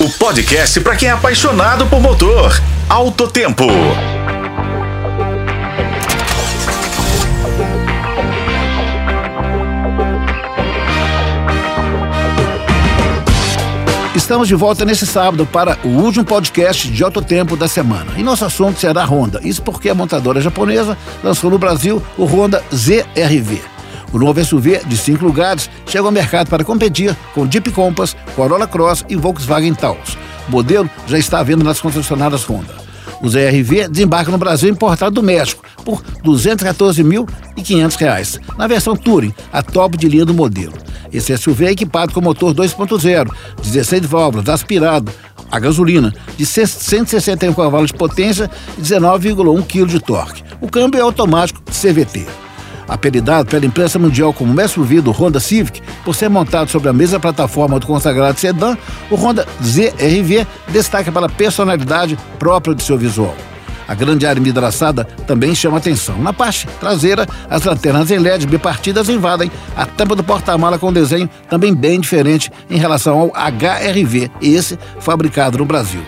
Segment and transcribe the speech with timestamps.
[0.00, 2.58] o podcast para quem é apaixonado por motor.
[2.88, 3.66] Alto Tempo.
[14.16, 18.12] Estamos de volta nesse sábado para o último podcast de alto tempo da semana.
[18.16, 19.38] E nosso assunto será Honda.
[19.44, 23.79] Isso porque a montadora japonesa lançou no Brasil o Honda ZRV.
[24.12, 28.66] O novo SUV de cinco lugares chega ao mercado para competir com Jeep Compass, Corolla
[28.66, 30.18] Cross e Volkswagen Taos.
[30.48, 32.74] O modelo já está à venda nas concessionárias Honda.
[33.22, 39.62] O ZRV desembarca no Brasil importado do México por R$ 214.500, na versão Touring, a
[39.62, 40.72] top de linha do modelo.
[41.12, 43.30] Esse SUV é equipado com motor 2.0,
[43.62, 45.12] 16 válvulas, aspirado,
[45.50, 50.42] a gasolina, de 161 cavalos de potência e 19,1 kg de torque.
[50.60, 52.26] O câmbio é automático CVT.
[52.90, 57.20] Apelidado pela imprensa mundial como SUV do Honda Civic, por ser montado sobre a mesma
[57.20, 58.76] plataforma do consagrado sedã,
[59.08, 63.36] o Honda ZRV destaca pela personalidade própria de seu visual.
[63.86, 66.18] A grande área envidraçada também chama atenção.
[66.18, 71.30] Na parte traseira, as lanternas em LED bipartidas invadem a tampa do porta-mala com desenho
[71.48, 76.02] também bem diferente em relação ao HRV, esse fabricado no Brasil.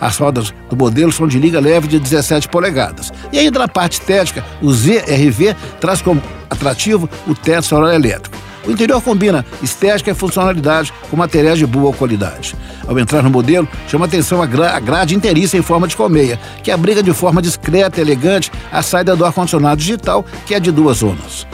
[0.00, 3.12] As rodas do modelo são de liga leve de 17 polegadas.
[3.32, 8.36] E ainda na parte estética, o ZRV traz como atrativo o teto solar elétrico.
[8.66, 12.54] O interior combina estética e funcionalidade com materiais de boa qualidade.
[12.86, 16.38] Ao entrar no modelo, chama atenção a, gra a grade inteiriça em forma de colmeia,
[16.62, 20.70] que abriga de forma discreta e elegante a saída do ar-condicionado digital, que é de
[20.70, 21.46] duas zonas.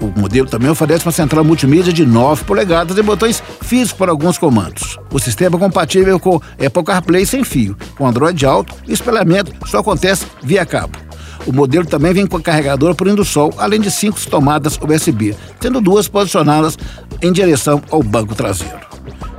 [0.00, 4.36] O modelo também oferece uma central multimídia de 9 polegadas e botões físicos para alguns
[4.36, 4.98] comandos.
[5.10, 9.78] O sistema é compatível com Apple CarPlay sem fio, com Android Auto e espelhamento só
[9.78, 10.98] acontece via cabo.
[11.46, 16.08] O modelo também vem com carregador por indução, além de cinco tomadas USB, tendo duas
[16.08, 16.76] posicionadas
[17.22, 18.86] em direção ao banco traseiro.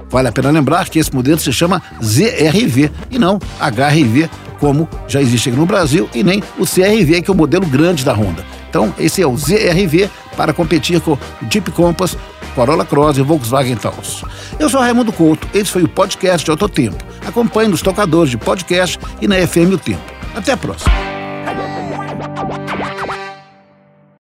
[0.09, 5.22] Vale a pena lembrar que esse modelo se chama ZRV e não HRV, como já
[5.22, 8.56] existe aqui no Brasil, e nem o CRV, que é o modelo grande da Honda.
[8.69, 11.17] Então, esse é o ZRV para competir com
[11.50, 12.17] Jeep Compass,
[12.55, 14.23] Corolla Cross e Volkswagen Taos.
[14.59, 17.03] Eu sou Raimundo Couto, esse foi o podcast de Autotempo.
[17.25, 20.01] Acompanhe nos tocadores de podcast e na FM O Tempo.
[20.35, 21.06] Até a próxima.